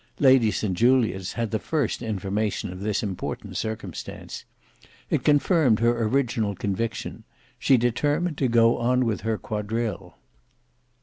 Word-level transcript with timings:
Lady 0.17 0.49
St 0.49 0.73
Julians 0.73 1.33
had 1.33 1.51
the 1.51 1.59
first 1.59 2.01
information 2.01 2.73
of 2.73 2.79
this 2.79 3.03
important 3.03 3.55
circumstance; 3.55 4.45
it 5.11 5.23
confirmed 5.23 5.77
her 5.79 6.01
original 6.05 6.55
conviction: 6.55 7.23
she 7.59 7.77
determined 7.77 8.39
to 8.39 8.47
go 8.47 8.79
on 8.79 9.05
with 9.05 9.21
her 9.21 9.37
quadrille. 9.37 10.17